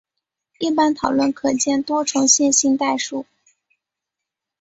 [0.57, 3.27] 一般讨论可见多重线性代数。